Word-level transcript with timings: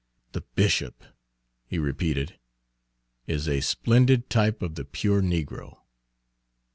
"'The 0.31 0.41
bishop,'" 0.55 1.03
he 1.69 1.77
repeated," 1.77 2.39
'is 3.27 3.47
a 3.47 3.61
splendid 3.61 4.31
type 4.31 4.63
of 4.63 4.73
the 4.73 4.83
pure 4.83 5.21
negro. 5.21 5.77